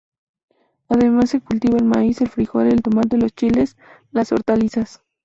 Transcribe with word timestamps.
Además 0.89 1.29
se 1.29 1.41
cultiva 1.41 1.77
el 1.77 1.85
maíz, 1.85 2.21
el 2.21 2.27
frijol, 2.29 2.65
el 2.65 2.81
tomate, 2.81 3.17
los 3.17 3.33
chiles, 3.35 3.77
las 4.11 4.31
hortalizas. 4.31 5.03